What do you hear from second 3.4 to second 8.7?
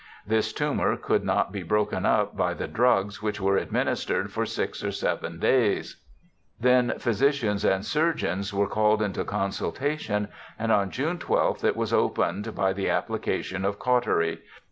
administered for six or seven days. Then physicians and surgeons were